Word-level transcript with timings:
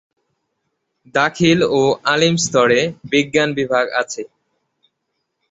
দাখিল 1.15 1.59
ও 1.71 1.81
আলিম 2.05 2.35
স্তরে 2.37 2.79
বিজ্ঞান 3.11 3.49
বিভাগ 3.57 3.85
আছে। 4.01 4.21